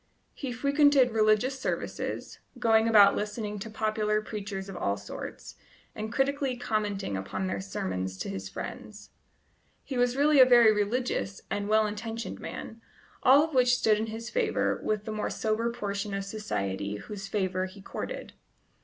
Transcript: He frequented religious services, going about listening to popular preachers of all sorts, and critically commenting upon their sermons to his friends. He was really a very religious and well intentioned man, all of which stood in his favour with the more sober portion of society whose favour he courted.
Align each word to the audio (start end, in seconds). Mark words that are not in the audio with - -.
He 0.33 0.51
frequented 0.51 1.11
religious 1.11 1.59
services, 1.59 2.39
going 2.57 2.87
about 2.87 3.15
listening 3.15 3.59
to 3.59 3.69
popular 3.69 4.19
preachers 4.19 4.67
of 4.67 4.75
all 4.75 4.97
sorts, 4.97 5.53
and 5.93 6.11
critically 6.11 6.57
commenting 6.57 7.15
upon 7.15 7.45
their 7.45 7.61
sermons 7.61 8.17
to 8.17 8.27
his 8.29 8.49
friends. 8.49 9.11
He 9.83 9.99
was 9.99 10.15
really 10.17 10.39
a 10.39 10.45
very 10.45 10.73
religious 10.73 11.43
and 11.51 11.69
well 11.69 11.85
intentioned 11.85 12.39
man, 12.39 12.81
all 13.21 13.43
of 13.43 13.53
which 13.53 13.77
stood 13.77 13.99
in 13.99 14.07
his 14.07 14.31
favour 14.31 14.81
with 14.83 15.05
the 15.05 15.11
more 15.11 15.29
sober 15.29 15.71
portion 15.71 16.15
of 16.15 16.25
society 16.25 16.95
whose 16.95 17.27
favour 17.27 17.67
he 17.67 17.79
courted. 17.79 18.33